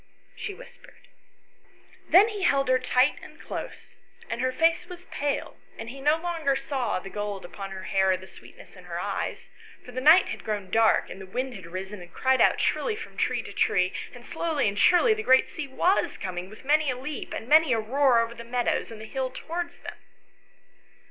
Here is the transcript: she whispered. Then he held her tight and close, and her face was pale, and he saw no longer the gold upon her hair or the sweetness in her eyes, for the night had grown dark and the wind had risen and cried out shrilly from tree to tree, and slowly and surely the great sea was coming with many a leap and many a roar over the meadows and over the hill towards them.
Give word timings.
she 0.35 0.51
whispered. 0.51 1.09
Then 2.09 2.29
he 2.29 2.41
held 2.41 2.69
her 2.69 2.79
tight 2.79 3.19
and 3.21 3.39
close, 3.39 3.93
and 4.31 4.41
her 4.41 4.51
face 4.51 4.87
was 4.87 5.05
pale, 5.11 5.57
and 5.77 5.91
he 5.91 5.99
saw 5.99 6.03
no 6.03 6.15
longer 6.17 6.55
the 6.55 7.09
gold 7.13 7.45
upon 7.45 7.69
her 7.69 7.83
hair 7.83 8.09
or 8.09 8.17
the 8.17 8.25
sweetness 8.25 8.75
in 8.75 8.85
her 8.85 8.99
eyes, 8.99 9.51
for 9.85 9.91
the 9.91 10.01
night 10.01 10.29
had 10.29 10.43
grown 10.43 10.71
dark 10.71 11.11
and 11.11 11.21
the 11.21 11.27
wind 11.27 11.53
had 11.53 11.67
risen 11.67 12.01
and 12.01 12.11
cried 12.11 12.41
out 12.41 12.59
shrilly 12.59 12.95
from 12.95 13.15
tree 13.15 13.43
to 13.43 13.53
tree, 13.53 13.93
and 14.11 14.25
slowly 14.25 14.67
and 14.67 14.79
surely 14.79 15.13
the 15.13 15.21
great 15.21 15.47
sea 15.47 15.67
was 15.67 16.17
coming 16.17 16.49
with 16.49 16.65
many 16.65 16.89
a 16.89 16.97
leap 16.97 17.31
and 17.31 17.47
many 17.47 17.71
a 17.71 17.77
roar 17.79 18.21
over 18.21 18.33
the 18.33 18.43
meadows 18.43 18.89
and 18.89 18.99
over 19.01 19.05
the 19.07 19.13
hill 19.13 19.29
towards 19.29 19.77
them. 19.81 19.97